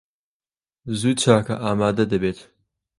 زوو 0.99 1.11
چاکە 1.21 1.55
ئامادە 1.63 2.05
دەبێت. 2.11 2.39